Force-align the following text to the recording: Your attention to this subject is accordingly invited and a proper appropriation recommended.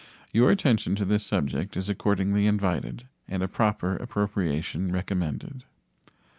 Your 0.33 0.49
attention 0.49 0.95
to 0.95 1.05
this 1.05 1.23
subject 1.23 1.77
is 1.77 1.87
accordingly 1.87 2.47
invited 2.47 3.07
and 3.27 3.43
a 3.43 3.47
proper 3.47 3.97
appropriation 3.97 4.91
recommended. 4.91 5.63